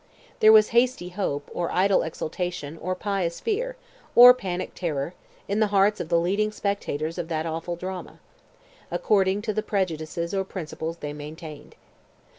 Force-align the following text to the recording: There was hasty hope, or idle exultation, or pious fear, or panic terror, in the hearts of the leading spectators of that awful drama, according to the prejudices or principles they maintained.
There 0.39 0.51
was 0.51 0.69
hasty 0.69 1.09
hope, 1.09 1.51
or 1.53 1.71
idle 1.71 2.01
exultation, 2.01 2.75
or 2.79 2.95
pious 2.95 3.39
fear, 3.39 3.75
or 4.15 4.33
panic 4.33 4.71
terror, 4.73 5.13
in 5.47 5.59
the 5.59 5.67
hearts 5.67 5.99
of 5.99 6.09
the 6.09 6.17
leading 6.19 6.51
spectators 6.51 7.19
of 7.19 7.27
that 7.27 7.45
awful 7.45 7.75
drama, 7.75 8.17
according 8.89 9.43
to 9.43 9.53
the 9.53 9.61
prejudices 9.61 10.33
or 10.33 10.43
principles 10.43 10.97
they 10.97 11.13
maintained. 11.13 11.75